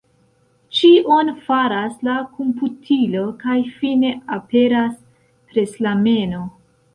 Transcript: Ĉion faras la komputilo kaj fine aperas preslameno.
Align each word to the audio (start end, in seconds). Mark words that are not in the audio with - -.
Ĉion 0.77 1.27
faras 1.49 1.91
la 2.07 2.15
komputilo 2.37 3.21
kaj 3.45 3.59
fine 3.75 4.11
aperas 4.39 4.97
preslameno. 5.53 6.43